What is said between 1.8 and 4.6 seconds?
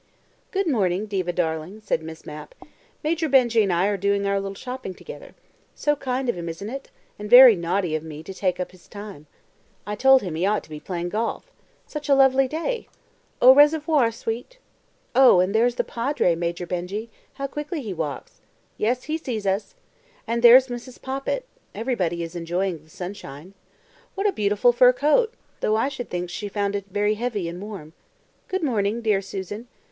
said Miss Mapp. "Major Benjy and I are doing our little